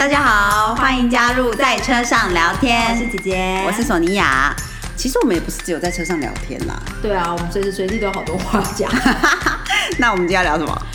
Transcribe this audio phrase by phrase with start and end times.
[0.00, 2.90] 大家好，欢迎加入在车上聊天。
[2.90, 4.50] 我是姐姐，我是索尼娅。
[4.96, 6.74] 其实我们也不是只有在车上聊天啦。
[7.02, 8.90] 对啊，我们随时随地都有好多话讲。
[10.00, 10.86] 那我们今天要聊什么？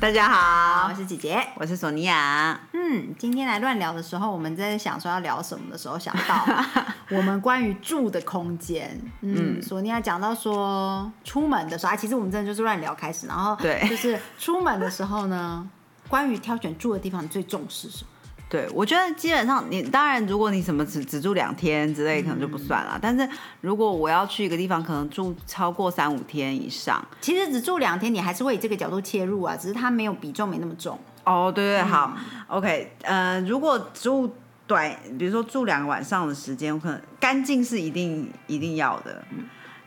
[0.00, 2.58] 大家好，我是姐姐，我是索尼娅。
[2.72, 6.44] 嗯，今天来乱聊的时候，我们在想说要聊什么的时候，想到
[7.16, 9.00] 我们关于住的空间。
[9.20, 15.64] 嗯，索尼娅讲到说出门的时候，啊，其实我们真的就是乱聊开始，然后对就是出门的时候呢，
[16.12, 18.10] 关于挑选住的地方，你最重视什么？
[18.50, 22.98] 对，我觉得基本上你当然，如果你什么只只住两天之类，可能就不算了。
[23.00, 23.26] 但是
[23.62, 30.98] 如果我要去一个地方，可能住超过三五天以上，其实只住两天，你还是会以这个角度切入啊，只是它没有比重没那么重。
[31.24, 32.14] 哦，对对，好
[32.48, 34.30] ，OK，呃，如果住
[34.66, 39.24] 短，比如说住两个晚上的时间，可能干净是一定一定要的。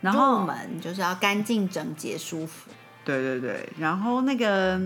[0.01, 2.71] 然后入门就是要干净整洁舒服。
[3.03, 4.81] 对对对，然后那个，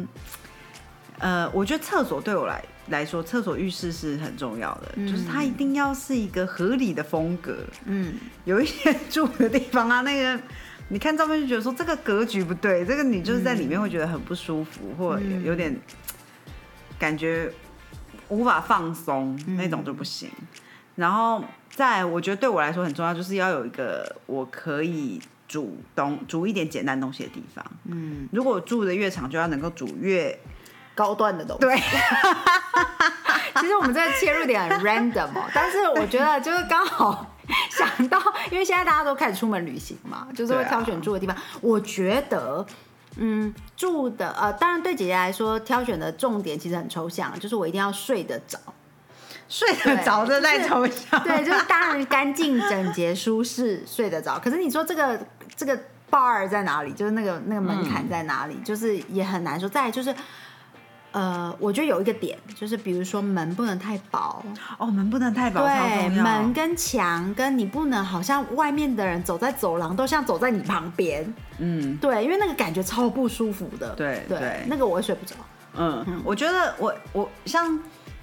[1.19, 7.57] 呃，我觉得厕所对我来来说，厕所浴室是很重要的，就是它一定要是一个合理的风格。
[7.85, 10.41] 嗯，有一些住的地方啊，那个
[10.87, 15.77] 你看照片就觉得说这个格局不对，这个你就是在里面会觉得很不舒服，或有点
[16.97, 17.51] 感觉
[18.29, 20.29] 无法放松那种就不行。
[20.95, 27.65] 然后在，我觉得对我来说很重要，就是要有一个我可以煮东煮一点简单东西的地方。
[27.85, 30.37] 嗯，如果我住的越长，就要能够煮越
[30.95, 31.61] 高端的东西。
[31.61, 31.79] 对。
[33.59, 37.25] 其实我们这个切入点很 random 哦，但是我觉得就是刚好
[37.69, 38.17] 想到，
[38.51, 41.35] 因为现在大家都开始出门旅行嘛，就是会挑选住的地方。
[41.59, 42.65] 我觉得，
[43.17, 48.57] 嗯，住的呃，当然对姐姐来说，挑选的重点其实很抽象，就是我一定要睡得着，
[49.49, 51.21] 睡得着的在抽象。
[51.25, 54.39] 对，就是当然干净整洁舒适，睡得着。
[54.39, 55.19] 可是你说这个
[55.53, 55.77] 这个
[56.09, 56.93] bar 在哪里？
[56.93, 58.55] 就是那个那个门槛在哪里？
[58.63, 59.67] 就是也很难说。
[59.67, 60.15] 再来就是。
[61.11, 64.43] 呃，我觉得有一个点，就是比如说门不能太薄。
[64.77, 75.35] 哦，门不能太薄，对，门跟墙跟你不能好像外面的人走在走廊都像走在你旁边，嗯，对，因为那个感觉超不舒服的，对对，那个我会睡不着。
[75.75, 77.79] 嗯，我觉得我我像，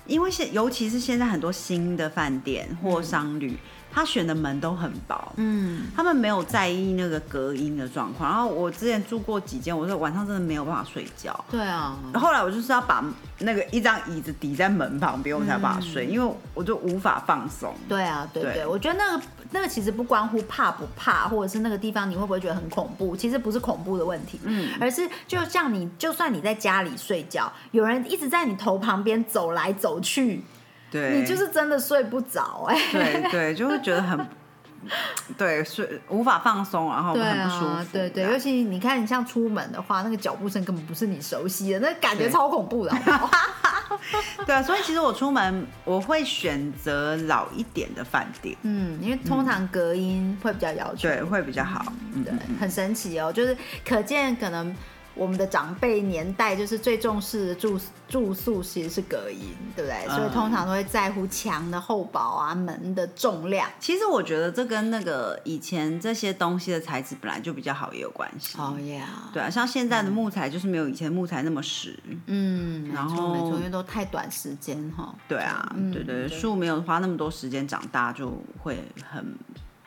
[0.06, 3.56] 因为现尤其是现在很多新的饭店或商旅。
[3.96, 8.30] 他选的门都很薄，嗯，他们没有在意那个隔音的状况。
[8.30, 11.34] 然后我之前住过几间，我说晚上真的没有办法睡觉。
[11.50, 13.02] 对啊，后来我就是要把
[13.38, 17.74] 那个一张椅子抵在门旁边，我才办法睡，因为我就无法放松。
[17.88, 30.42] 对啊，对对，我觉得那个那个其实不关乎怕不怕，或者是那个地方你会不会觉得很恐怖，其实不是恐怖的问题，嗯，而是就像你就算你在家里睡觉，有人一直在你头旁边走来走去。
[30.96, 32.78] 对，你就是真的睡不着哎。
[32.90, 34.26] 对对， 就会觉得很，
[35.36, 37.84] 对睡无法放松，然后很不舒服。
[37.92, 42.92] 对对，尤其你看，你像出门的话，那个脚步声根本不是你熟悉的，那感觉超恐怖的。
[44.46, 48.56] 对啊，所以其实我出门我会选择老一点的饭店。
[48.62, 51.92] 嗯，因为通常隔音会比较要求，对，会比较好。
[52.24, 54.74] 对，很神奇哦，就是可见可能。
[55.16, 60.06] 我们的长辈年代就是最重视的住住宿其实是隔音，对不对？
[60.14, 63.68] 所以通常都会在乎墙的厚薄啊，门的重量。
[63.80, 68.58] 其实我觉得这跟那个以前这些东西的材质本来就比较好也有关系。
[68.58, 71.98] 哦呀，对啊，像现在的木材就是没有以前木材那么实。
[72.26, 75.14] 嗯，然后没错，因为都太短时间哈。
[75.26, 78.30] 对啊，对对，树没有花那么多时间长大，就
[78.62, 78.78] 会
[79.10, 79.34] 很。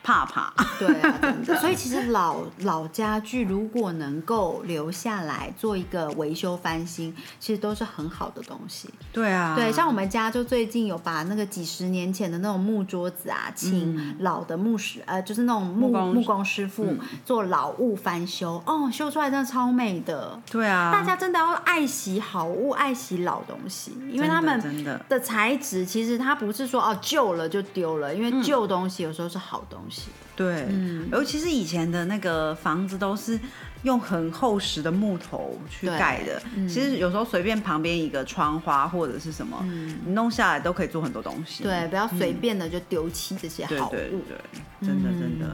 [0.09, 1.56] 怕怕，对啊，真的。
[1.62, 8.90] 所以其实老老家具如果能够留下来做一个维修翻新，其实都是很好的东西。
[9.14, 20.42] 对啊，对，像我们家就最近有把那个几十年前的那种木桌子啊，请老的木师，呃，就是那种木木工师傅做老物翻修，哦，修出来真的超美的。
[20.50, 29.99] 对啊，大家真的要爱惜好物，爱惜老东西，因为他们的材质其实它不是说哦旧了就丢了，因为旧东西有时候是好东西。
[30.36, 30.68] 对，
[31.12, 33.38] 尤其是以前的那个房子都是
[33.84, 39.62] 用很厚实的木头去盖的，其实有时候随便旁边一个窗花或者是什么，
[40.06, 41.62] 你弄下来都可以做很多东西。
[41.62, 43.92] 对，不要随便的就丢弃这些好物。
[43.92, 45.54] 对对对，真的真的。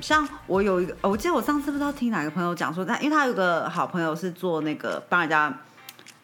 [0.00, 5.54] 像我有一个，我记得我上次不知道听哪个朋友讲说，他因为他有个好朋友是做那个帮人家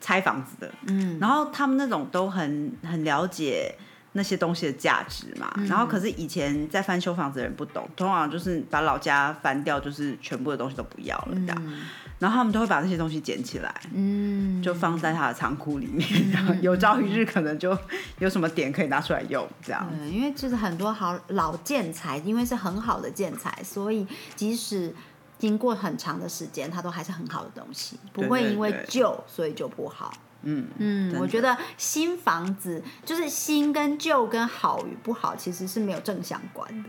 [0.01, 3.75] 拆房子的，嗯，然后他们那种都很很了解。
[4.15, 11.73] 那些东西的价值嘛，然后可是以前在翻修房子的人不懂，通常就是把老家翻掉，就是全部的东西都不要了这样，
[12.19, 17.77] 然后他们都会把这些东西捡起来，嗯，就放在他的仓库里面， 然后有朝一日可能就
[18.19, 19.89] 有什么点可以拿出来用这样。
[20.11, 24.07] 因为就是很多好老建材，因为是很好的建材，所以
[24.37, 24.95] 即使
[25.39, 30.13] 经过很长的时间，它都还是很好的东西，不会因为旧所以就不好。
[30.43, 36.89] 嗯嗯，我觉得新房子就是新跟旧跟好与不好其实是没有正相关的。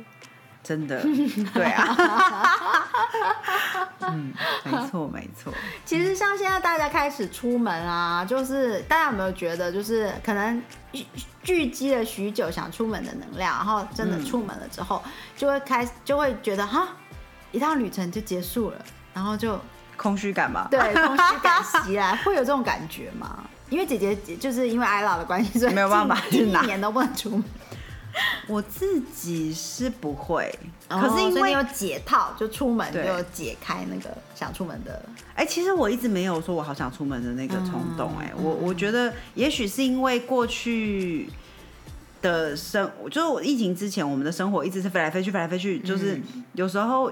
[0.63, 1.03] 真的，
[1.53, 2.55] 对啊，
[3.99, 4.33] 嗯，
[4.63, 5.53] 没错没错，
[5.83, 10.63] 其实像现在大家开始出门啊，就是大家有没有觉得，就是可能
[10.93, 11.05] 聚
[11.43, 15.03] 聚积了许久想出门的能量，然后真的嗯出门了之后，
[15.35, 16.87] 就会开就会觉得哈，
[17.51, 18.77] 一趟旅程就结束了，
[19.13, 19.59] 然后就
[19.97, 20.67] 空虚感吧？
[20.71, 23.43] 对空虚感袭来，会有这种感觉吗？
[23.69, 27.43] 因为姐姐就是因为挨老的关系，所以没有办法一年都不能出门。
[28.45, 30.53] 我自己是不会，
[30.87, 35.03] 哦可是因为有解套，就出门就有解开那个想出门的。
[35.33, 41.27] 哎、其实我一直没有说我好想出门的那个冲动、哎、嗯我我觉得也许是因为过去
[42.21, 47.11] 的生，就是我疫情之前，我们的生活一直是飞来飞去，飞来飞去，就是嗯有时候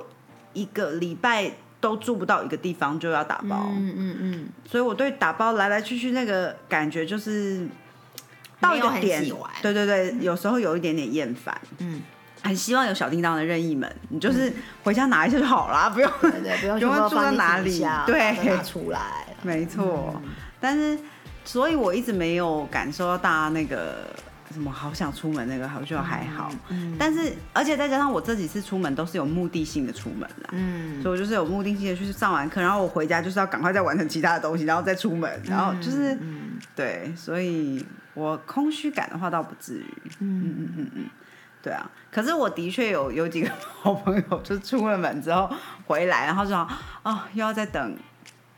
[0.54, 1.52] 一个礼拜
[1.82, 7.68] 都住不到一个地方就要打包，嗯嗯嗯，所以我对打包来来去去那个感觉就是
[8.62, 9.22] 到一个点，
[9.62, 12.02] 对对对，有时候有一点点厌烦，嗯，
[12.44, 16.10] 很希望有小叮当的任意门，你就是回家拿一下就好啦，不用。
[16.22, 18.20] 对对，不用 不用住在哪里行李箱对。
[18.20, 19.00] 然后再拿出来。
[19.42, 20.22] 没错，
[20.60, 20.96] 但是
[21.44, 24.06] 所以我一直没有感受到大家那个
[24.52, 26.52] 什么好想出门那个，好就还好。
[26.70, 30.50] 嗯但是而且再加上我这几次出门都是有目的性的出门啦。
[30.52, 36.60] 嗯，所以我就是有目的性的去上完课，然后我回家就是要赶快再完成其他的东西，然后再出门，然后就是、嗯。
[36.76, 37.84] 对，所以
[38.14, 40.74] 我空虚感的话倒不至于，嗯嗯。
[40.78, 41.10] 嗯嗯，
[41.62, 41.90] 对啊。
[42.12, 43.50] 可是我的确有有几个
[43.82, 45.50] 好朋友，就出了门之后
[45.88, 46.68] 回来，然后就说
[47.04, 47.98] 哦又要再等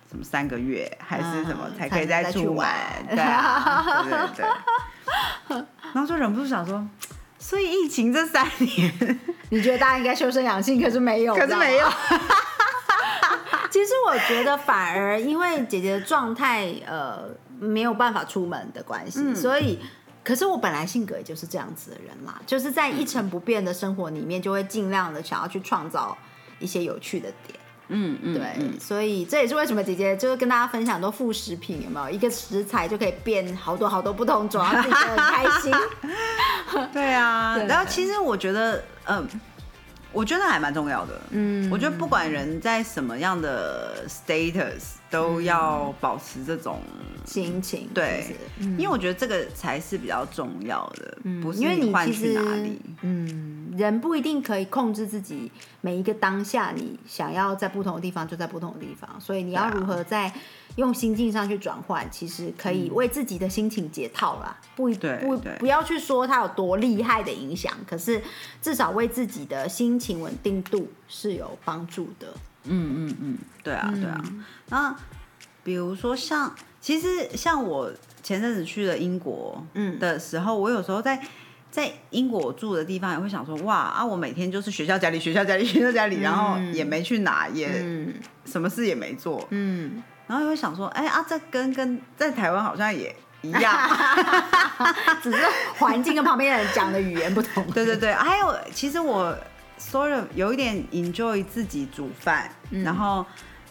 [0.10, 2.70] 什么三个月还是什么嗯才可以再去玩。
[3.10, 4.46] 对啊，对对对。
[5.94, 6.86] 然后就忍不住想说，
[7.38, 9.20] 所以疫情这三年，
[9.50, 11.88] 你觉得大家应该修身养性，可是没有，可是没有。
[13.70, 17.24] 其实我觉得反而因为姐姐的状态，呃，
[17.60, 19.80] 没有办法出门的关系，嗯所以。
[20.26, 26.18] 可是我本来性格也就是这样子的人啦，就是在一成不变的生活里面，就会尽量的想要去创造
[26.60, 27.60] 一些有趣的点。
[27.90, 32.10] 嗯嗯，对，嗯所以这也是为什么姐姐就是跟大家分享很多副食品，有没有？
[32.10, 35.74] 一个食材就可以变好多好多不同种，然后自己觉得很开心。
[36.94, 39.28] 对啊，然后其实我觉得，嗯，
[40.12, 41.22] 我觉得还蛮重要的。
[41.32, 46.82] 嗯我觉得不管人在什么样的 status，都要保持这种，
[47.24, 52.82] 心情对因为我觉得这个才是比较重要的，不是因为你换去哪里。
[53.04, 55.52] 嗯，人不一定可以控制自己
[55.82, 60.34] 每一个当下，你想要在不同的地方就在不同的地方，所以你要如何在
[60.78, 64.58] 用心境上去转换，其实可以为自己的心情解套啦。
[64.76, 68.20] 不一不不要去说它有多厉害的影响，可是
[68.64, 72.34] 至少为自己的心情稳定度是有帮助的。
[72.66, 74.22] 嗯嗯嗯，对啊对啊。
[74.70, 74.96] 那
[75.64, 79.98] 比如说像，其实像我前阵子去了英国，嗯。
[80.00, 81.20] 的时候，我有时候在
[81.72, 88.14] 在英国住的地方也会想说，哇啊，我每天就是学校家里学校家里学校家里，然后也没去哪，也嗯。
[88.46, 93.90] 什么事也没做，嗯，然后又会想说，哎啊，这跟跟在台湾好像也一样，
[95.24, 95.38] 只是
[95.78, 97.66] 环境跟旁边的人讲的语言不同。
[97.72, 99.34] 对对对，还有其实我
[99.92, 102.50] sort of 有一点 enjoy 自己煮饭，
[102.84, 103.26] 然后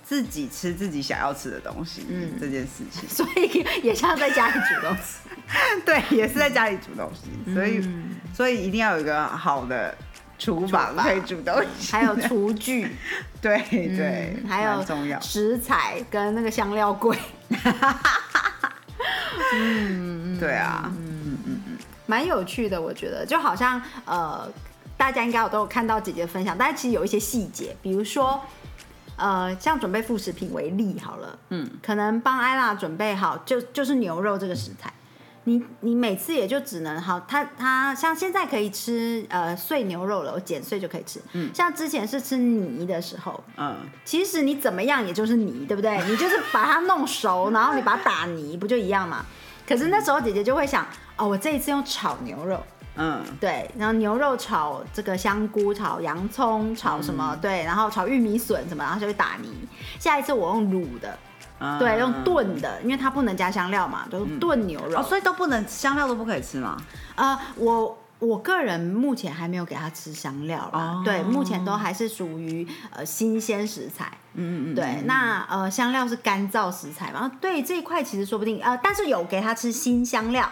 [0.04, 2.32] 自己吃自己想要吃的东西，嗯。
[2.40, 5.18] 这件事情， 所以也像在家里煮东西。
[5.84, 9.94] 对，也是在家里煮东西，所以、嗯所以一定要有一个好的
[10.38, 12.88] 厨房可以煮东西，还有厨具，
[13.42, 17.16] 对对、嗯还有重要，食材跟那个香料柜，
[19.54, 20.38] 嗯。
[20.40, 21.78] 对啊，嗯嗯嗯。
[22.06, 22.80] 蛮有趣的。
[22.80, 23.24] 我觉得。
[23.26, 24.50] 就好像呃，
[25.02, 28.40] 大家应该有都有看到姐姐分享，但是其实有一些细节，比如说
[29.16, 34.92] 呃，像准备副食品为例好了，嗯，可能帮艾拉准备好就就是牛肉这个食材。
[35.42, 41.20] 你你每次也就只能好，它它像现在可以吃呃碎牛肉了，我剪碎就可以吃。
[41.32, 46.00] 嗯，像之前是吃泥的时候，嗯，其实你怎么样也就是泥，对不对？
[46.08, 49.26] 你就是把它弄熟，然后你把它打泥，不就一样嘛？
[49.66, 52.62] 可是那时候姐姐就会想，哦，我这一次用炒牛肉，
[52.96, 59.48] 嗯，对，然后牛肉炒这个香菇，炒洋葱，炒什么，对，然后炒玉米笋什么，然后就会打泥。
[59.98, 61.18] 下一次我用卤的，
[61.58, 64.98] 嗯对，用炖的，因为它不能加香料嘛，就是炖牛肉。
[64.98, 66.76] 哦，所以都不能香料都不可以吃吗？
[67.14, 74.12] 呃，我我个人目前还没有给他吃香料啦，哦对，目前都还是属于呃新鲜食材。
[74.34, 80.48] 嗯嗯嗯，对，那呃香料是干燥食材嘛，对这一块其实说不定呃，但是有给他吃新香料，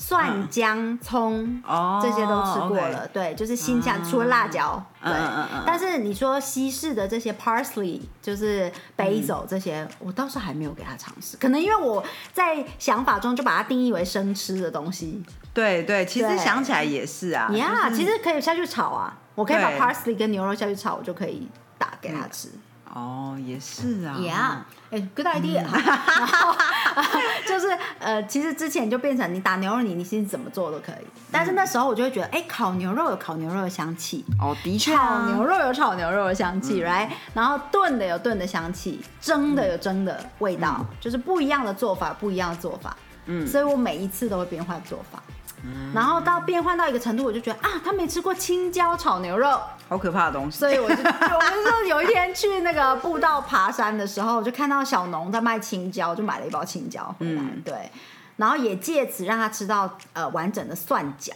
[0.00, 5.12] 蒜姜葱哦，这些都吃过了，对，就是新疆，除了辣椒，对。
[5.66, 11.36] 但是你说西式的这些 parsley，就是嗯 basil 这些，我倒是还没有给他尝试。
[11.36, 12.02] 可能因为我
[12.32, 15.22] 在想法中就把它定义为生吃的东西。
[15.52, 17.50] 对对，其实想起来也是啊。
[17.52, 22.48] 呀、就是其实可以下去炒啊，我可以把 parsley 跟牛肉下去炒，我就可以打给他吃。
[22.92, 24.16] 哦，也是啊。
[24.18, 24.56] Yeah，
[24.90, 25.64] 哎、g o o d idea
[27.46, 27.68] 就是
[28.00, 31.06] 呃，其实之前就变成你打牛肉泥，你其实怎么做都可以。
[31.30, 35.32] 但是那时候我就会觉得，哎、烤牛肉有烤牛肉的香气，哦，的确炒啊。
[35.32, 42.96] 牛肉有炒牛肉的香气、r i g h t 然后炖的有炖的香气，蒸的有蒸的味道，就是不一样的做法，不一样的做法。
[43.26, 45.22] 嗯所以我每一次都会变换做法。
[45.94, 50.58] 然后到变换到一个程度，我就觉得啊，他没吃过青椒炒牛肉，好可怕的东西。
[50.58, 57.62] 所以我就 我就说有一天去那个步道爬山的时候，我就看到小农在卖青椒，就买了一包青椒回来，嗯。
[57.64, 57.90] 对，
[58.36, 61.32] 然后也借此让他吃到呃完整的蒜角，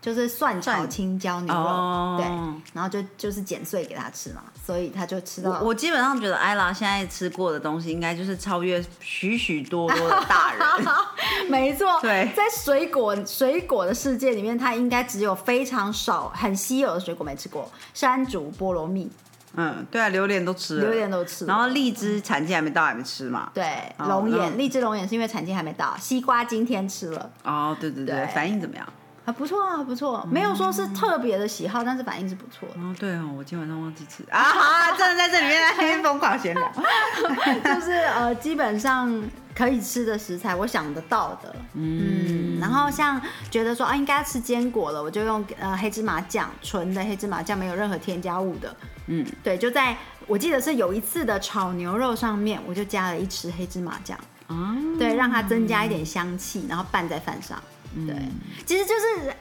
[0.00, 2.16] 就是蒜炒青椒牛肉，哦。
[2.18, 2.26] 对，
[2.72, 10.86] 然后就就是剪碎给他吃嘛，所以他就吃到我我基本上觉得艾拉现在吃过的东西，应该就是超越许许多多的大人。
[11.50, 12.30] 没错， 对。
[12.34, 19.10] 在水果水果的世界里面，他应该只有非常少很稀有的水果没吃过，山竹、菠萝蜜、
[19.54, 21.52] 嗯，对啊，榴莲都吃了，榴莲都吃了。
[21.52, 23.50] 然后荔枝产季还没到，还没吃嘛。
[23.52, 23.64] 对，
[23.98, 28.26] 哦龙眼、嗯荔枝龙眼是因为产季还没到，西瓜今天吃了，哦，对对对，对。
[28.28, 28.86] 反应怎么样？
[29.24, 32.80] 还不错啊，不错，没有说是特别的喜好，但是反应是不错的。
[32.80, 34.24] 哦，对哦，我今晚上忘记吃。
[34.30, 36.72] 啊，好 真的在这里面在疯狂闲聊。
[37.62, 39.22] 就是呃，基本上
[39.54, 48.74] 可以吃的食材，我想得到的，嗯，然后像觉得说啊，应该吃坚果了，我就用呃黑芝麻酱，纯的黑芝麻酱，没有任何添加物的，
[49.06, 49.94] 嗯，对，就在
[50.26, 57.62] 我记得是有一次的炒牛肉上面，我就加了一匙黑芝麻酱，啊，对，让它增加一点香气，然后拌在饭上。
[58.06, 58.16] 对，
[58.64, 59.34] 其实就是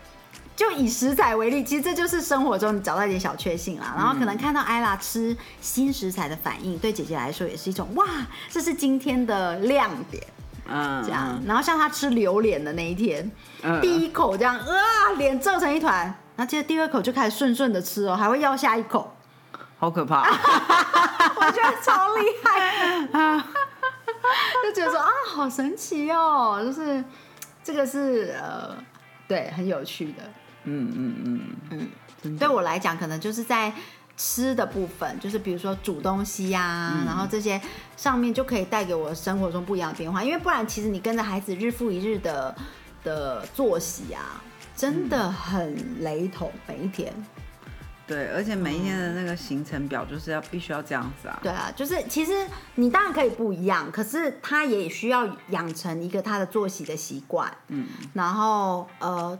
[0.55, 3.93] 就以食材为例，其实这就是生活中你找到一点小确幸啦。
[3.95, 8.05] 然后可能看到艾拉吃新食材的反应，对姐姐来说也是一种哇，
[8.49, 10.23] 这是今天的亮点。
[10.71, 13.31] 嗯，这样，然后像她吃榴莲的那一天，
[13.63, 14.75] 嗯第一口这样啊，
[15.17, 19.15] 脸皱成一团，然后接着第二口就开始顺顺的吃哦，还会要下一口，
[19.79, 20.21] 好可怕。
[20.29, 23.09] 我觉得超厉害，
[24.63, 27.03] 就觉得说啊，好神奇哦，就是
[27.63, 28.75] 这个是呃，
[29.27, 30.23] 对，很有趣的。
[30.63, 31.15] 嗯嗯
[31.71, 31.89] 嗯
[32.23, 33.71] 嗯，对我来讲，可能就是在
[34.17, 37.59] 吃的部分，就是比如说煮东西呀、嗯然后这些
[37.95, 40.23] 上面就可以带给我生活中不一样的变化。
[40.23, 42.55] 因为不然，其实你跟着孩子日复一日的
[43.03, 44.41] 的作息啊，
[44.75, 47.13] 真的很雷同，每一天。
[48.09, 51.39] 对，而且每一天的那个行程表就是要必须要这样子啊。
[51.43, 57.55] 对啊，就是其实你当然可以不一样，可是他也需要养成一个他的作息的习惯。
[57.67, 59.37] 嗯，然后呃，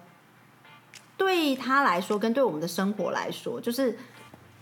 [1.17, 3.97] 对他来说，跟对我们的生活来说，就是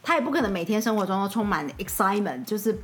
[0.01, 2.79] 他也不可能每天生活中都充满 excitement，就是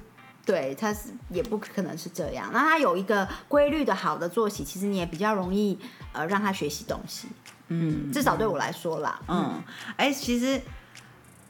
[0.46, 2.50] 对，他是也不可能是这样。
[2.52, 5.80] 那他有一个规律的好的作息，其实你也比较容易
[6.12, 7.30] 呃让他学习东西。
[7.70, 9.64] 嗯至少对我来说啦，嗯，
[9.96, 10.62] 哎、其实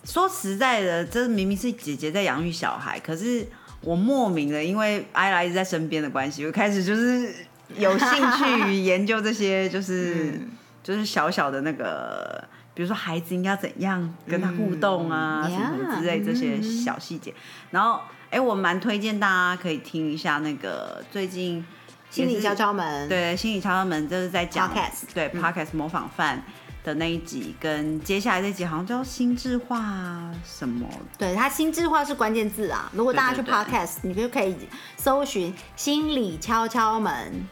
[0.03, 3.47] 说实在的，这明明是姐姐在养育小孩，可是
[3.81, 7.33] 我莫名的因为艾拉一直在身边的关系，我开始就是
[7.75, 10.51] 有兴趣于研究这些， 就是、嗯
[10.83, 12.43] 就是小小的那个。
[12.75, 17.31] 比如说孩子应该怎样跟他互动啊，嗯什么之类这些小细节。
[17.69, 21.63] 然后，哎、我蛮推荐大家可以听一下那个最近
[22.09, 24.73] 心理敲敲门，对，心理敲敲门就是在讲
[25.13, 26.43] 对 podcast 模仿犯
[26.83, 30.87] 的那一集，跟接下来这集好像叫心智化什么，
[31.17, 32.91] 对，它心智化是关键字啊。
[32.93, 34.55] 如果大家去 Podcast，你就可以
[34.97, 37.45] 搜寻“心理敲敲门”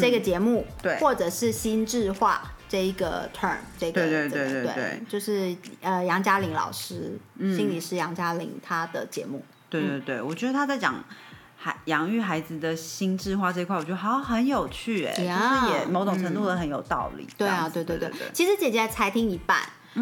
[0.00, 0.96] 这个节目，嗯对。
[0.96, 7.56] 或者是心智化这一个 term，这个对对这个对对对就是呃杨嘉玲老师，嗯。
[7.56, 9.44] 心理师杨嘉玲她的节目。
[9.70, 11.04] 对对对，我觉得他在讲
[11.64, 17.26] 孩养育孩子的心智化这块，我觉得好像很有趣哎，呀就是也某种程度的很有道理。
[17.38, 18.10] 对啊，对对对。
[18.34, 19.58] 其实姐姐才听一半。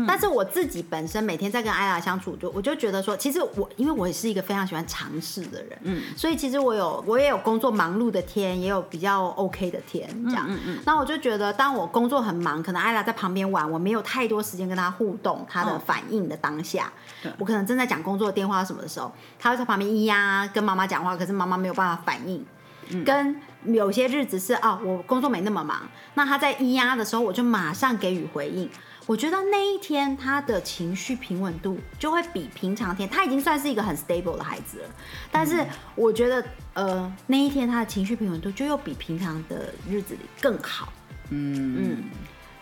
[0.07, 10.47] 但是我自己本身每天在跟艾拉相处，就我就觉得说，其实我因为我也是一个非常喜欢尝试的人，嗯，所以其实我有我也有工作忙碌的天，也有比较 OK 的天，这样。
[10.49, 22.45] 嗯嗯那我就觉得，当我工作很忙，可能艾拉在旁边玩，我没有太多时间跟她互动，她的嗯反应的当下，对我可能正在讲工作电话什么的时候，她会在旁边咿呀跟妈妈讲话，可是妈妈没有办法反应。
[22.89, 25.81] 嗯跟有些日子是啊，我工作没那么忙，
[26.15, 28.69] 那他在咿呀的时候，我就马上给予回应。
[29.07, 34.89] 我觉得那一天他的情绪平稳度就会比平常天，他已经算是一个很 stable 的孩子了。
[35.31, 36.45] 但是我觉得，
[36.75, 40.93] 呃，那一天他的情绪平稳度就又比平常的日子里更好。
[41.31, 42.05] 嗯嗯，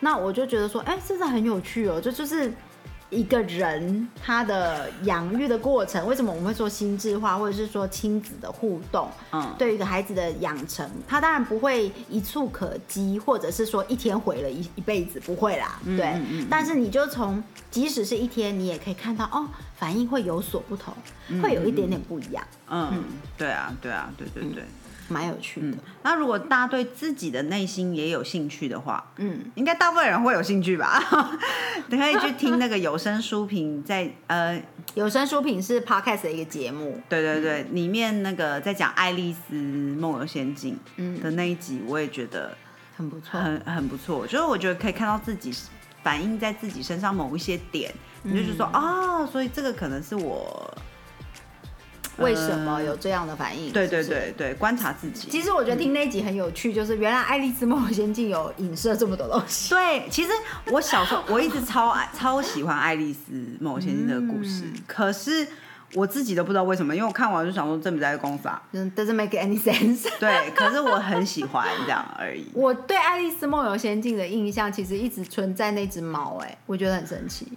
[0.00, 2.52] 那我就觉得说，哎，真的很有趣哦，就就是
[3.10, 6.06] 一个人他的养育的过程。
[6.06, 9.08] 为什么我们会说心智化，或者是说亲子的互动？
[9.32, 15.78] 嗯，对于一个孩子的养成，他当然不会一触可及，或者是说一天毁了一一辈子，不会啦。
[15.84, 20.94] 对，但是你就从即使是一天，你也可以看到哦，反应会有所不同，
[21.42, 22.42] 会有一点点不一样。
[22.68, 23.04] 嗯，
[23.36, 24.64] 对啊，对啊，对对对。
[25.10, 25.76] 蛮有趣的。
[26.02, 31.02] 那如果大家对自己的内心也有兴趣的话，嗯，应该大部分人会有兴趣吧？
[31.88, 34.62] 你 可以去听那个有声书评，在呃，
[34.94, 37.00] 有声书评是 podcast 的一个节目。
[37.08, 40.78] 对对对，里面那个在讲《爱丽丝梦游仙境》
[41.22, 42.56] 的那一集，我也觉得
[42.96, 44.26] 很不错，很很不错。
[44.26, 45.52] 就是我觉得可以看到自己
[46.02, 50.72] 反映在自己身上某一些点，你就是说啊，所以这个可能是我。
[52.20, 53.72] 为什么有这样的反应？
[53.72, 55.28] 对对对对，观察自己。
[55.30, 59.70] 其实我觉得听那集很有趣，就是原来《爱丽丝梦游仙境》有影射这么多东西。
[59.70, 60.30] 对，其实
[60.66, 65.46] 我小时候 我一直超爱超喜欢《爱丽丝梦游仙境》的故事，可是
[65.94, 70.06] 我自己都不知道为什么，因为我看完就想说这不在公法，doesn't make any sense。
[70.20, 72.46] 对，可是我很喜欢这样而已。
[72.54, 77.48] 我对《爱丽丝梦游仙境》的印象其实一直存在那只猫，哎，我觉得很神奇。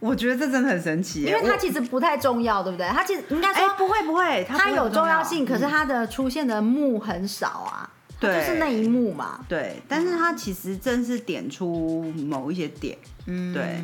[0.00, 2.86] 我觉得这真的很神奇，因为它其实不太重要，对不对？
[2.88, 7.88] 它其实应该说不会不会，它有重要性，可是它的出现的幕很少啊，
[8.20, 9.40] 对，就是那一幕嘛。
[9.48, 12.98] 对，但是它其实正是点出某一些点。
[13.26, 13.82] 嗯，对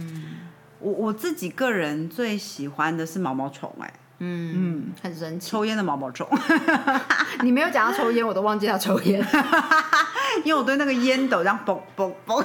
[0.78, 3.92] 我我自己个人最喜欢的是毛毛虫，哎。
[4.22, 5.50] 嗯嗯，很神奇。
[5.50, 6.28] 抽烟的毛毛虫，
[7.42, 9.26] 你没有讲到抽烟，我都忘记他抽烟，
[10.44, 12.34] 因为我对那个烟斗这样嘣嘣嘣，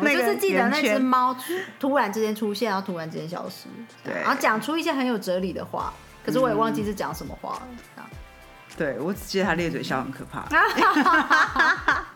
[0.00, 1.36] 我就是记得那只猫
[1.78, 3.66] 突然之间出现，然后突然之间消失，
[4.04, 5.92] 对，然后讲出一些很有哲理的话，
[6.24, 7.62] 可是我也忘记是讲什么话了。
[8.74, 10.48] 对，我只记得他咧嘴笑很可怕。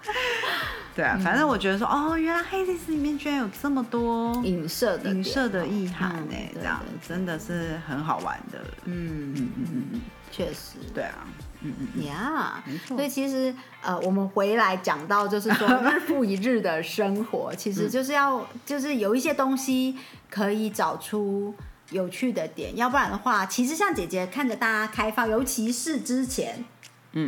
[0.96, 8.58] 对啊，反正我觉得说，哦，原来《黑历史》里面居然有这么多影射的影射的意涵呢，这样真的是很好玩的。
[8.86, 10.00] 嗯嗯嗯嗯，
[10.32, 10.78] 确实。
[10.94, 11.28] 对啊，
[11.66, 12.62] 嗯嗯呀。
[12.88, 19.96] 所以其实呃，我们回来讲到就是说 日复一日的生活，其实就是要就是有一些东西
[20.30, 21.54] 可以找出
[21.90, 26.64] 有趣的点，要不然的话，其实像姐姐看着大家开放，尤其是之前。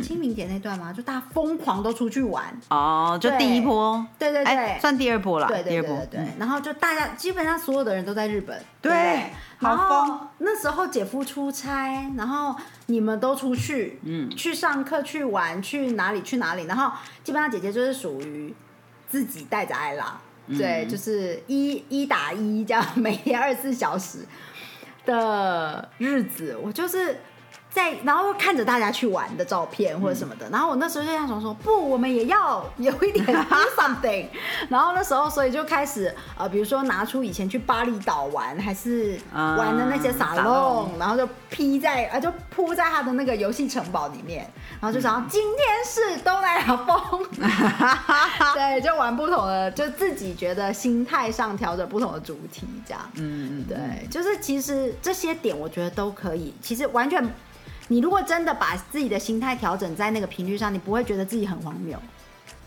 [0.03, 0.93] 清明节那段吗？
[0.93, 2.45] 就大家疯狂都出去玩。
[2.69, 6.27] 哦，就第一波，对对对，算第二波了，对对对对。
[6.37, 10.27] 然后就大家基本上所有的人都在日本，对，好疯。
[10.37, 16.65] 那时候姐夫出差，然后你们都出去，嗯，去上课、去玩、去哪里去哪里。
[16.65, 16.91] 然后
[17.23, 18.53] 基本上姐姐就是属于
[19.07, 24.19] 自己带着艾拉，对，就是一一打一这样，每天二十四小时
[25.05, 27.17] 的日子，我就是。
[27.71, 34.27] 在，然后看着大家去玩的照片或者什么的，然后我那时候就想说，不，我们也要有一点 do something。
[34.69, 44.49] 然后那时候，所以就开始呃，比如说拿出以前去巴厘岛玩，还是玩的那些沙龙，然后就披在啊，就铺在他的那个游戏城堡里面，
[44.81, 47.23] 然后就想今天是东南亚风，
[48.55, 53.01] 对，就玩不同的，就自己觉得心态上调整不同的主题这样。
[53.13, 57.23] 嗯嗯，对，就是其实这些点我觉得都可以，其实完全。
[57.89, 61.97] 你如果真的把自己的心态调整在那个频率上，你不会觉得自己很荒谬。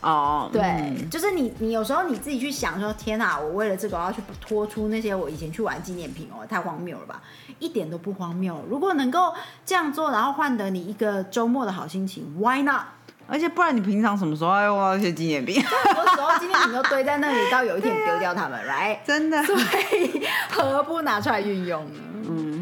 [0.01, 7.23] 哦，对，就是你，你有时候你自己去想说，天哪，我为了这个我要去拖出那些我以前去玩纪念品哦，太荒谬了吧？
[7.61, 8.61] 一点都不荒谬。
[8.69, 9.33] 如果能够
[9.65, 12.83] 这样做，然后换得你一个周末的好心情，Why not？
[13.29, 15.63] 而且不然你平常什么时候要用到一些纪念品？
[15.65, 18.99] 很多时候纪念品都堆在那里，到有一天丢掉它们，right？
[19.07, 22.01] 真的，所以 何不拿出来运用呢？
[22.25, 22.62] 嗯嗯。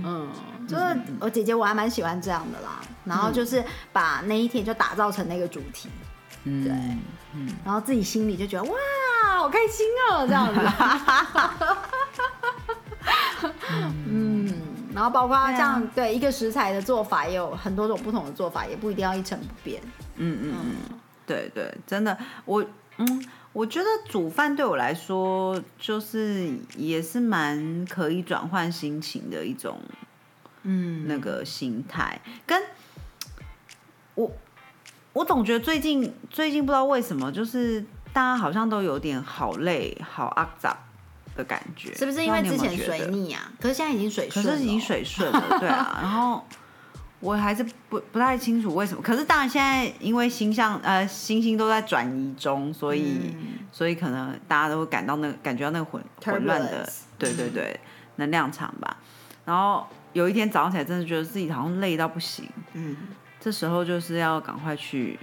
[0.70, 2.80] 就是我姐姐，我还蛮喜欢这样的啦。
[3.04, 5.88] 然后就是把那一天就打造成那个主题，
[6.44, 6.70] 对，
[7.34, 8.76] 嗯，然后自己心里就觉得哇，
[9.38, 10.60] 好开心哦，这样子。
[14.06, 14.54] 嗯，
[14.94, 19.82] 然后包括像对一个食材的做法，也有很多种不同的做法，也不一定要一成不变。
[20.16, 20.76] 嗯嗯嗯，
[21.26, 22.62] 对对，真的，我
[22.98, 29.80] 嗯，我觉得煮饭对我来说，就是也是蛮可以转换心情的一种。
[30.62, 32.62] 嗯，那个心态跟
[34.14, 34.30] 我，
[35.12, 37.80] 我总觉得最近最近不知道为什么，就是
[38.12, 40.76] 大家好像都有点好累、好阿杂
[41.34, 43.50] 的感觉，是不是因为之前水逆啊？
[43.60, 45.98] 可是现在已经水顺，可是已经水顺了，对啊。
[46.02, 46.44] 然后
[47.20, 53.34] 我还是不不太清楚为什么，可是当然现在因为星象呃星星都在转移中，所以
[53.72, 56.86] 所以可能大家都会感到那感觉到那个混混乱的，
[57.18, 57.80] 对对对，
[58.16, 58.98] 能量场吧。
[59.44, 59.86] 然后。
[60.12, 62.44] 有一天早上起来，真的觉得自己好像累到不行。
[62.72, 62.96] 嗯，
[63.38, 65.16] 这时候就是要赶快去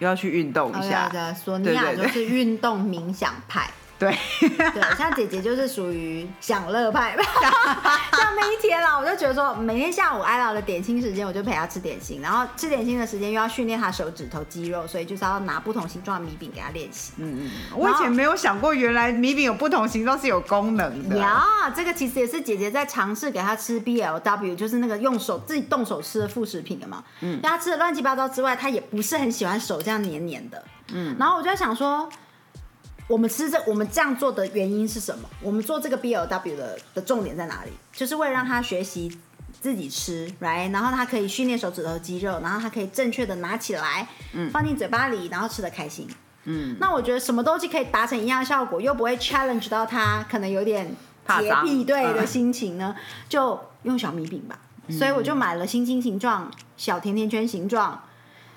[0.00, 1.08] 又要去运动一下。
[1.08, 3.70] 对对，索尼娅就是运动冥想派。
[4.04, 7.24] 对对，像姐姐就是属于享乐派吧，
[8.12, 17.12] 像那一天啦，我就觉得说，每天下午艾老的点心时间，我就陪她吃点心，然后吃点心的时间又要训练她手指头肌肉，所以就是要拿不同形状的米饼给她练习。
[17.16, 21.16] 嗯嗯，我以前没有想过，原来米饼有不同形状是有功能的。
[21.16, 21.42] 呀，
[21.74, 27.02] 这个其实也是姐姐在尝试给她吃 B L W，就是那个用手自己动手吃的副食品的嘛。
[27.20, 30.62] 嗯，她吃的乱七八糟之外，她也不是很喜欢手这样黏黏的。
[30.92, 32.08] 嗯，然后我就在想说。
[33.06, 35.28] 我们吃这，我们这样做的原因是什么？
[35.42, 37.70] 我们做这个 B L W 的的重点在哪里？
[37.92, 39.18] 就是为了让他学习
[39.60, 40.72] 自己吃，right？
[40.72, 46.08] 然后他可以训练手指头肌肉，然后他可以正确的拿起来，嗯，放进嘴巴里，然后吃的开心，
[46.44, 46.76] 嗯。
[46.80, 50.94] 那我觉得什么东西可以达成一样的效果，又不会 challenge 到他可能有点
[51.40, 52.96] 洁癖对的心情呢？
[53.28, 54.58] 就用小米饼吧。
[54.90, 58.02] 所以我就买了星星形状、小甜甜圈形状。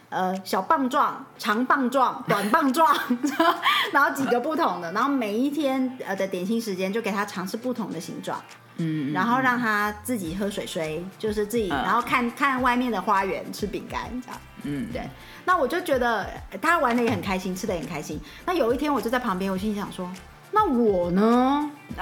[0.09, 2.95] 呃，小棒状、长棒状、短棒状，
[3.91, 8.41] 然后几个不同的，然后每一天呃的点心时间就给他尝试不同的形状，
[8.77, 15.01] 嗯，然后让他自己喝水水，就是自己，然后看看外面的花园，吃饼干这样，嗯，对。
[15.43, 16.25] 那我就觉得
[16.61, 18.19] 他玩的也很开心，吃的也很开心。
[18.45, 20.09] 那有一天我就在旁边，我心想说。
[20.57, 21.69] 那我呢？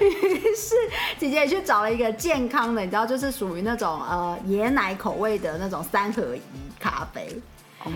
[0.00, 0.74] 于是
[1.18, 6.40] 姐姐也去找了一个健康的，你知道，就是属于那种呃椰奶口味的那种三合一
[6.80, 7.40] 咖啡。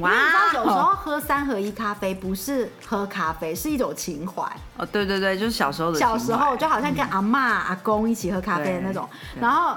[0.01, 0.11] 哇！
[0.11, 4.43] 你知道有时候喝三合一咖啡不是喝咖啡，是一种情怀。
[4.77, 5.99] 哦，对对对，就是小时候的。
[5.99, 9.09] 小时候就好像跟阿妈阿公一起喝咖啡的那种，
[9.41, 9.77] 然后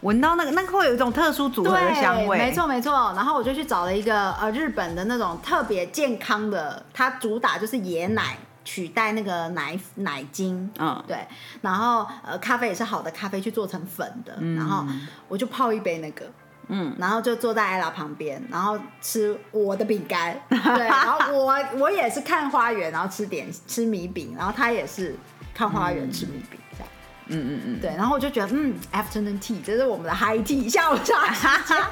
[0.00, 2.38] 闻到那个那个会有一种特殊组合的香味。
[2.38, 3.12] 没错没错。
[3.14, 8.36] 然后我就去找了一个呃日本的那种特别健康的，它主打就是椰奶。
[8.64, 11.26] 取代那个奶奶精，嗯，对，
[11.62, 14.84] 然后呃，咖啡也是好的咖啡去做成粉的，然后
[15.28, 16.30] 我就泡一杯那个，
[16.68, 25.16] 嗯，然后就坐在艾拉旁边，然后吃我的饼干， 对，然后我我也是看花园，然后吃点吃米饼，然后他也是
[25.54, 26.88] 看花园吃米饼，这样，
[27.28, 31.90] 嗯嗯嗯，对，然后我就觉得嗯，afternoon tea 这是我们的 high tea 下午茶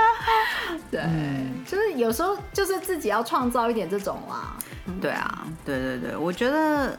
[0.90, 1.02] 对，
[1.64, 4.56] 就是有时候就是自己要创造一点这种啦。
[5.00, 6.96] 对啊，对对对，我觉得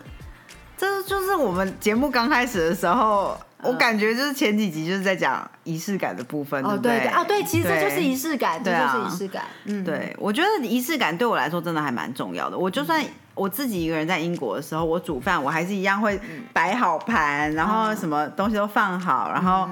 [0.76, 7.00] 这就是我们节目刚开始的时候，我感觉就是前几集就是在讲仪式感的部分，对不对？
[7.08, 9.44] 啊，对，其实这就是仪式感，这就是仪式感。
[9.66, 12.58] 嗯，对，我觉得仪式感对我来说真的还蛮重要的。
[12.58, 16.20] 我就算我自己一个人在英国的时候，我煮饭我还是一样会
[16.52, 19.70] 摆好盘，然后什么东西都放好，然后。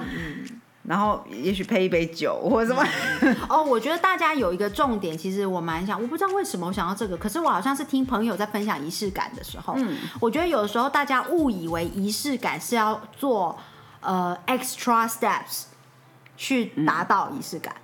[0.86, 3.36] 然后也许配一杯酒或者什么。
[3.48, 13.58] 哦，我觉得大家有一个重点，其实我蛮想，我不知道为什么我想到这个，可是我好像是听朋友在分享仪式感的时候，嗯，我觉得有的时候大家误以为仪式感是要做
[14.00, 15.64] 呃 extra steps
[16.36, 17.74] 去达到仪式感，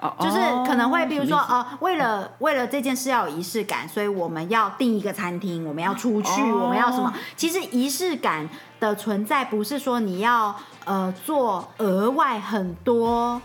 [0.00, 7.12] 哦，就是可能会比如说哦，为了为了这件事要有仪式感，所以我们要订一个餐厅，我们要出去，我们要什么？
[7.36, 8.48] 其实仪式感
[8.80, 10.54] 的存在不是说你要。
[10.84, 13.42] 呃，做额外很多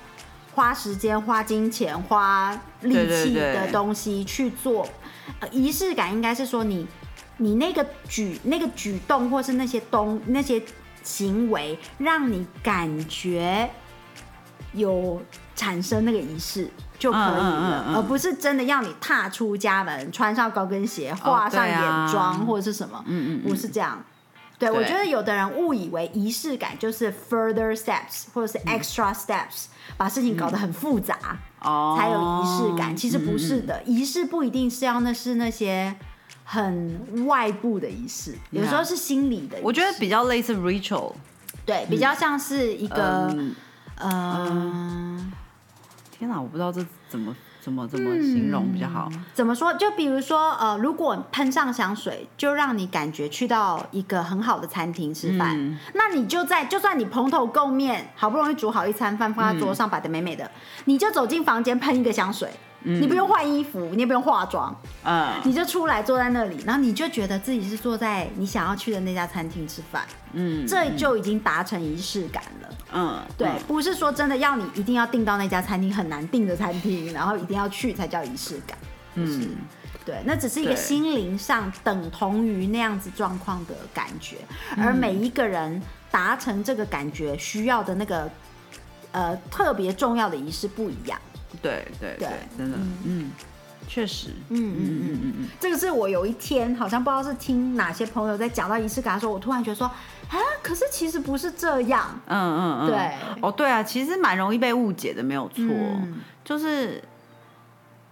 [0.56, 4.88] 花时间、花金钱、花力气的东西去做，
[5.52, 6.88] 仪式感应该是说你
[7.36, 10.64] 你那个举那个举动，或是那些东那些
[11.04, 13.70] 行为，让你感觉
[14.72, 15.22] 有
[15.56, 21.80] 产生那个仪式就可以了，而不是真的要你踏出家门，穿上高跟鞋，画上眼
[22.12, 24.04] 妆或者是什么，嗯嗯，不是这样。
[24.60, 29.66] 对，我觉得有的人误以为仪式感就是 further steps 或者是 extra steps，
[29.98, 31.18] 把事情搞得很复杂，
[31.62, 32.96] 哦，才有仪式感。
[32.96, 35.94] 其实不是的，仪式不一定是要那是那些
[36.46, 39.58] 很外部的仪式，有时候是心理的。
[39.62, 41.12] 我觉得比较类似 ritual，
[41.66, 43.36] 对，比较像是一个，
[43.98, 45.32] 嗯，
[46.24, 47.36] 天哪，我不知道这怎么。
[47.60, 49.10] 怎么怎么形容比较好？
[49.34, 49.74] 怎么说？
[49.76, 60.52] 就比如说，呃，如果喷上香水，就让你感觉去到一个很好的餐厅吃饭，那你就在，就算你蓬头垢面，好不容易煮好一餐饭放在桌上摆的美美的，
[60.84, 62.50] 你就走进房间喷一个香水。
[62.84, 78.78] 你不用换衣服，你也不用化妆，嗯，你就出来坐在那里，然后你就觉得自己是坐在你想要去的那家餐厅吃饭，嗯，这就已经达成仪式感了，嗯，对，不是说真的要你一定要订到那家餐厅很难订的餐厅，然后一定要去才叫仪式感，
[79.16, 79.56] 嗯，
[80.06, 84.38] 对，那只是一个心灵上等同于那样子状况的感觉，
[84.78, 88.30] 而每一个人达成这个感觉需要的那个
[89.14, 91.18] 呃特别重要的仪式不一样。
[91.62, 93.32] 对对对，真的，嗯，
[93.88, 103.12] 确实，嗯嗯嗯嗯嗯，这个是我有一天好像不知道是听哪些朋友在讲到仪式感的时候，我突然觉得说，啊，可是其实不是这样，嗯嗯嗯，对，
[103.42, 105.64] 哦对啊，其实蛮容易被误解的，没有错，
[106.44, 107.04] 就是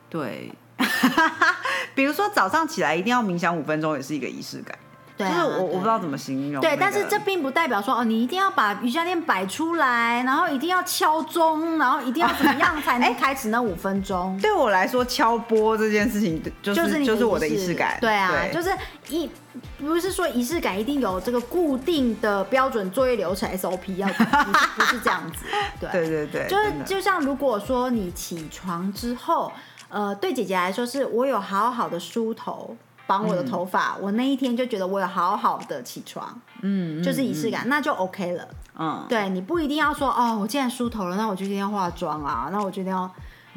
[0.10, 0.51] 对，
[1.95, 4.77] 比如说早上起来一定要冥想五分钟，也是一个仪式感。
[5.21, 6.77] 对啊，就是我我不知道怎么形容那对，个。
[6.79, 14.38] 但是这并不代表说哦，你一定要把瑜伽垫摆出来，然后一定要敲钟，然后一定要怎么样才能开始那五分钟。
[14.41, 17.97] 对我来说，敲波这件事情就就是就是我的仪式感。
[18.01, 18.69] 对啊，就是
[19.10, 19.29] 一
[19.77, 24.13] 不是说仪式感一定有这个固定的标准作业流程 SOP 要不
[24.57, 25.45] 是不是这样子。
[25.79, 29.51] 对对对对，就是就像如果说你起床之后，
[29.89, 32.75] 呃，对姐姐来说是我有好好的梳头。
[33.12, 38.47] 绑我的头发，我那一天就觉得我有好好的起床，嗯，就是仪式感，那就 OK 了。
[38.80, 43.13] 嗯，对你不一定要说哦，我既然梳头了，那我就一定要化妆啊，那我就一定要，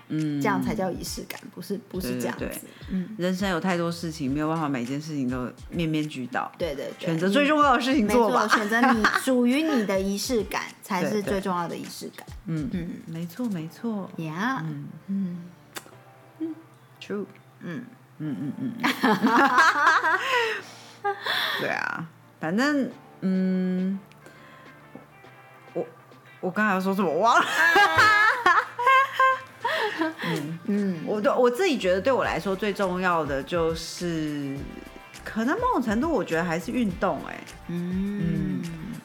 [0.08, 2.36] 嗯，这样才叫仪式感，不是不是这样。
[2.90, 6.50] 嗯，人生有太多事情，没有办法每件事情都面面俱到。
[6.58, 8.48] 对对对，选择最重要的事情做吧。
[8.48, 12.26] 选择你属于你的仪式感才是最重要的仪式感。
[12.46, 14.10] 嗯嗯没错没错。
[14.18, 14.88] ，Yeah，嗯
[16.40, 16.54] 嗯
[17.00, 17.26] ，True。
[17.66, 17.84] 嗯，
[18.18, 18.72] 嗯嗯嗯。
[21.60, 22.06] 对啊，
[22.40, 23.98] 反正嗯，
[25.74, 25.86] 我
[26.40, 27.44] 我刚才要说什么我忘了。
[30.26, 34.56] 嗯嗯，我对我自己觉得，对我来说最重要的就是，
[35.24, 38.62] 可能某种程度，我觉得还是运动、哎，嗯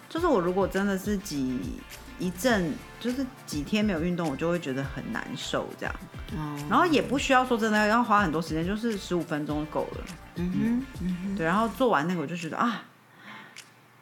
[0.10, 1.80] 就是我如果真的是几
[2.20, 5.96] 一阵，就是几天没有运动，我就会觉得很难受这样。
[6.38, 10.04] 哦然后也不需要说真的要花很多时间，就是十五分钟够了。
[10.36, 12.84] 嗯哼，嗯哼，对，然后做完那个，我就觉得啊，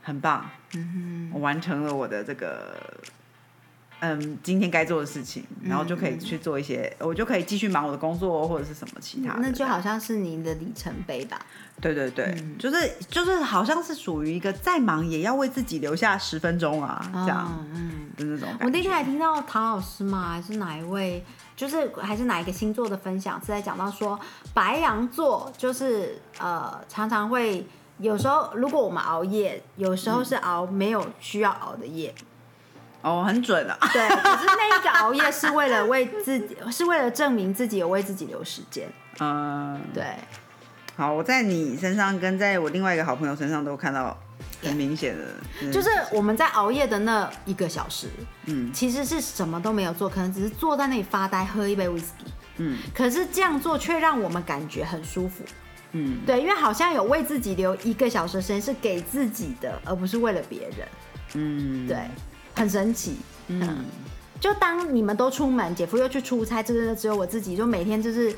[0.03, 2.75] 很棒，嗯我完成了我的这个。
[4.00, 9.34] 嗯，今天该做的事情，然后就可以去做一些，我就可以继续忙我的工作或者是什么其他。
[9.40, 11.40] 那就好像是您的里程碑吧。
[11.82, 18.10] 对对对，嗯就是就是好像是属于一个再忙也要为自己留下十分钟啊，这样嗯嗯。
[18.18, 18.50] 的那种。
[18.62, 21.24] 我那天还听到唐老师嘛，还是哪一位，
[21.56, 24.20] 就是还是哪一个星座的分享，是在讲到说
[24.54, 27.66] 白羊座就是呃常常会
[28.00, 32.14] 有时候如果我们熬夜，有时候是熬没有需要熬的夜，
[33.02, 33.78] 哦，很准啊。
[33.94, 38.88] 对，可是那一个熬夜是为了为自己，是为了证明自己有为自己留时间，
[39.20, 40.04] 嗯，对，
[40.96, 44.18] 好，我在你身上跟在我另外一个好朋友身上都看到
[44.64, 45.24] 很明显的，
[45.62, 48.08] 嗯就是我们在熬夜的那一个小时，
[48.46, 52.26] 嗯其实是什么都没有做，可能只是坐在那里发呆，喝一杯 whisky。
[52.58, 52.80] 嗯。
[52.94, 55.44] 可是这样做却让我们感觉很舒服，
[55.92, 60.88] 嗯，对，因为好像有为自己留一个小时的时间是给自己的，而不是为了别人，
[61.36, 61.98] 嗯，对，
[62.58, 63.15] 很神奇。
[63.48, 63.86] 嗯。
[64.39, 68.32] 就当你们都出门，姐夫又去出差，真的只有我自己，就每天就是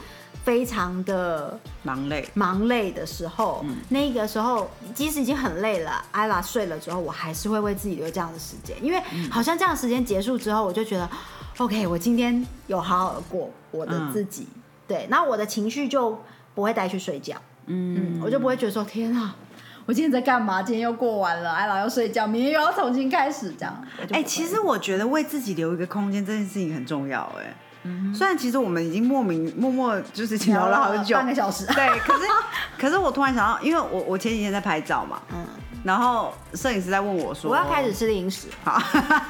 [0.45, 11.09] 非常的忙累，忙累的时候，那个时候即使已经很累了，艾拉睡了之后，我还是会为自己留这样的时间，因为好像这样的时间结束之后，我就觉得
[11.57, 14.47] ，OK，我今天有好好的过我的自己，
[14.87, 16.17] 对，那我的情绪就
[16.55, 19.35] 不会带去睡觉，嗯，我就不会觉得说天啊。
[19.89, 20.61] 我今天在干嘛？
[20.61, 23.83] 今天又过完了，艾老要睡觉，明天又要重新开始，这样。
[24.11, 27.51] 哎、会其实我觉得为自己留一个空间这件事情很重要、哎。
[28.13, 31.65] 虽然其实我们已经莫名默默就是聊了好久， 半个小时。
[31.73, 32.27] 对，可是
[32.77, 35.43] 可是我突然想到，因为我我前几天在拍照嘛，嗯，
[35.83, 38.47] 然后摄影师在问我说，我要开始吃零食。
[38.63, 38.81] 好，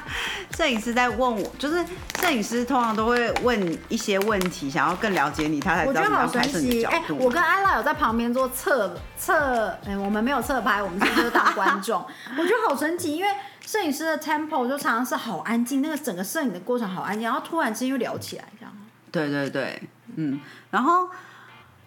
[0.58, 1.86] 摄影师在问我，就是
[2.20, 7.18] 摄影师通常都会问一些问题，想要更了解你，他才我知道觉得好神你要拍摄你的奇，哎、角度。
[7.20, 12.06] 我跟安拉有在旁边做侧侧，哎、我们没有侧拍，我们是就是当观众。
[12.38, 13.30] 我觉得好神奇，因为
[13.66, 18.74] 摄影师的 tempo 就常常是好安静，那个整个摄影的过程好安静，然后突然之间又聊起来，这样。
[19.12, 19.82] 对对对，
[20.16, 21.10] 嗯，然后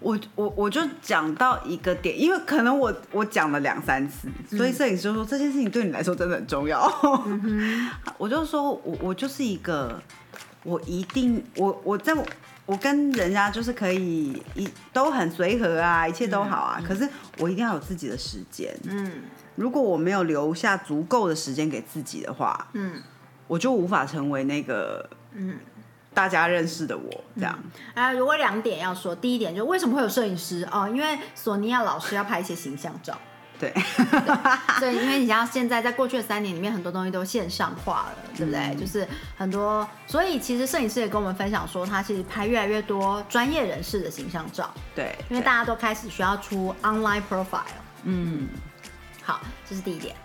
[0.03, 6.83] 我我我就讲到一个点，因为可能我我讲了两三次，所以摄影师就说这件事情对你来说真的很重要。
[8.19, 10.01] 我就说我我就是一个，
[10.65, 12.25] 我一定我我在我
[12.67, 18.77] 我跟人家就是可以一都很随和啊，一切都好啊，可是我一定要有自己的时间。
[18.85, 19.11] 嗯
[19.57, 22.95] 如果我没有留下足够的时间给自己的话，嗯
[23.47, 25.59] 我就无法成为那个嗯。
[26.15, 27.59] 大家认识的我这样。
[27.95, 30.89] 啊，如果两点要说，第一点就为什么会有摄影师哦？
[30.89, 33.17] 因为索尼娅老师要拍一些形象照。
[33.59, 33.73] 对，
[34.81, 38.59] 对， 因为你像现在在过去的三年里面，很多东西都线上化了，对不对？
[38.59, 47.61] 嗯就是很多，所以其实摄影师也跟我们分享说，他其实拍越来越多专业人士的形象照，对，因为大家都开始需要出 online profile。
[48.03, 48.49] 嗯
[49.23, 50.17] 好，这是第一点，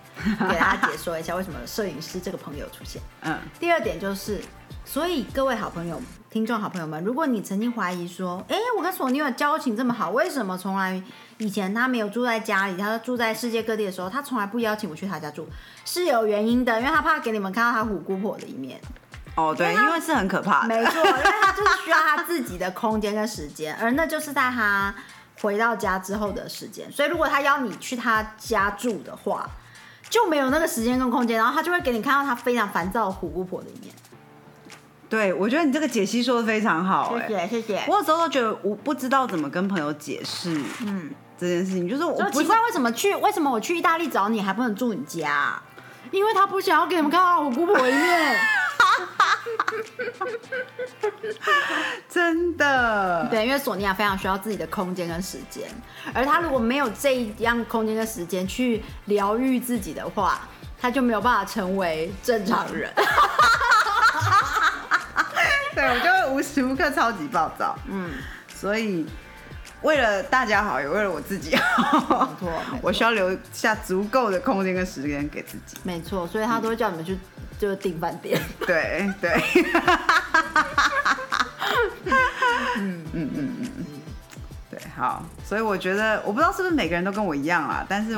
[0.49, 2.99] 给大家解说一下为什么摄影师这个朋友出现。
[3.21, 4.41] 嗯第二点就是，
[4.87, 11.03] 所以各位好朋友、听众好朋友们，如果你曾经怀疑说，哎，我跟索尼尔交情这么好，为什么从来
[11.39, 15.45] 以前他没有住在家里，他住在世界各地的时候，他从来不邀请我去他家住，
[15.83, 18.79] 是有原因的，因为他怕给你们看到他虎姑婆的一面。
[19.35, 20.69] 哦，对，因为是很可怕的。
[20.69, 24.95] 没错，因为他就是需要他自己的空间跟时间，而那就是在他
[25.41, 26.89] 回到家之后的时间。
[26.89, 29.47] 所以如果他邀你去他家住的话，
[30.09, 33.93] 就没有那个时间跟空间，然后他就会给你看到他非常烦躁虎姑婆的一面。
[35.09, 37.83] 对，我觉得你这个解析说的非常好，谢谢谢谢。
[37.87, 45.61] 我有时候都觉得我不知道怎么跟朋友解释，嗯，这件事情就是我奇怪为什么去为什么我去意大利找你还不能住你家？
[46.11, 48.37] 因为他不想要给你们看到我姑婆一面。
[52.09, 55.69] 真的，对，因为索尼娅非常需要自己的空间跟时间，
[56.13, 60.41] 而他如果没有这一样空间跟时间去疗愈自己的话，
[60.79, 62.91] 他就没有办法成为正常人。
[65.77, 67.77] 对，我就会无时无刻超级暴躁。
[67.87, 68.09] 嗯，
[68.55, 69.05] 所以
[69.83, 75.77] 为了大家好，也为了我自己好，没错， 我需要留下足够的空间跟时间给自己。
[75.83, 77.15] 没错，所以他都会叫你们去
[77.59, 78.41] 就订饭店。
[78.65, 79.31] 对 对。
[82.79, 83.85] 嗯嗯嗯嗯嗯，
[84.71, 88.17] 对，好，所以我觉得，我不知道是不是每个人都跟我一样啦，但是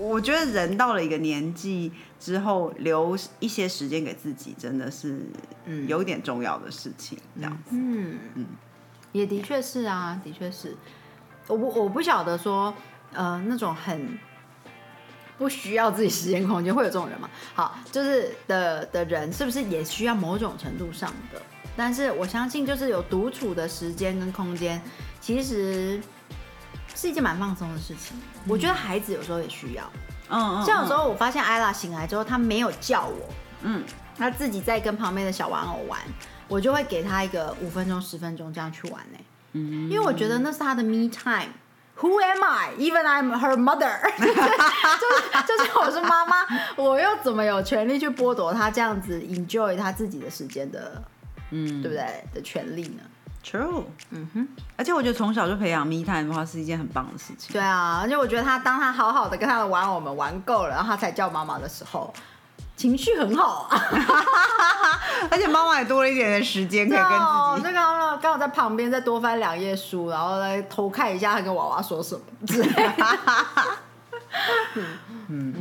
[0.00, 1.92] 我觉得人到了一个年纪。
[2.20, 5.20] 之后留一些时间给自己，真的是
[5.64, 7.70] 嗯有点重要的事情，这样子。
[7.70, 8.46] 嗯嗯，
[9.12, 10.76] 也的确是啊，的确是。
[11.46, 12.74] 我不我不晓得说，
[13.14, 14.18] 呃，那种很
[15.38, 17.30] 不需要自己时间空间会有这种人吗？
[17.54, 21.40] 好，就是的的人是不是也需要某种程度上的？
[21.74, 24.78] 但是我相信，就是有独处的时间跟空间，
[25.22, 25.98] 其实
[26.94, 28.20] 是一件蛮放松的事情。
[28.46, 29.90] 我觉得孩子有时候也需要。
[30.28, 33.28] 嗯，像有时候我发现艾拉醒来之后，他没有叫我，
[33.62, 33.82] 嗯，
[34.16, 35.98] 他自己在跟旁边的小玩偶玩，
[36.46, 39.18] 我就会给他一个五分钟、十分钟这样去玩呢。
[39.52, 41.52] 嗯，因为我觉得那是他的 me time。
[41.96, 42.70] Who am I?
[42.78, 44.00] Even I'm her mother。
[44.16, 51.02] 就是就是我是妈妈，我又怎么有权利去剥夺他这样子 enjoy 他自己的时间的，
[51.50, 53.02] 嗯，对不对的权利呢
[53.44, 57.52] ？True，嗯哼，而且我觉得从小就培养 me time 的话是一件很棒的事情。
[57.52, 62.12] 对啊，而且我觉得他当他好好的跟他的玩偶们玩够了，然后他才叫妈妈的时候，
[62.76, 63.80] 情绪很好啊。
[65.30, 67.62] 而且妈妈也多了一点的时间可以跟自己。
[67.62, 72.22] 那刚刚刚好在旁边再多翻两页书，然后来偷看一下他跟娃娃说什么。
[74.74, 74.84] 嗯嗯
[75.28, 75.59] 嗯嗯哼。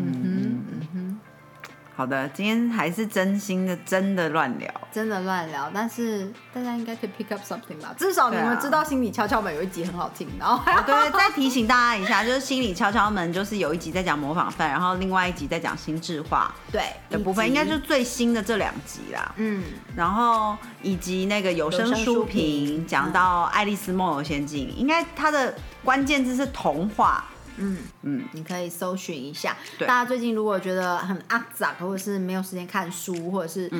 [1.99, 5.69] 好的，今天还是真心的，真的乱聊，真的乱聊。
[5.73, 7.93] 但是大家应该可以 pick up something 吧？
[7.97, 10.25] 至少你们知道心理敲敲门有一集很好听。
[10.39, 19.33] 然后 对，再提醒大家一下，就是心理敲敲门就是有一集在讲模仿犯，然后另外一集在讲心智化对的部分，应该就是最新的这两集啦。
[19.35, 19.61] 嗯，
[19.93, 27.25] 然后以及那个有声书评讲到《爱丽丝梦游仙境》，应该它的关键字是童话。
[27.59, 29.55] 嗯嗯，你可以搜寻一下。
[29.79, 33.71] 大家最近如果觉得很阿杂，或者是没有时间看书，或者是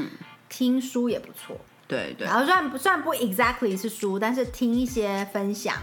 [0.48, 1.60] 听书也不错。
[1.88, 2.28] 对对。
[2.28, 5.76] 然后虽然不虽然不 exactly 是书，但是听一些分享，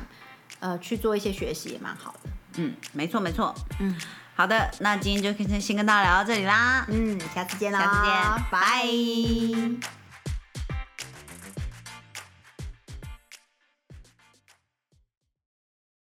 [0.61, 2.31] 呃，去做一些学习也蛮好的。
[2.59, 3.55] 嗯，没错没错。
[3.81, 3.97] 嗯，
[4.35, 6.87] 好的，那今天就先先跟大家聊到这里啦。
[6.89, 9.96] 嗯，下次见啦，下次见，拜。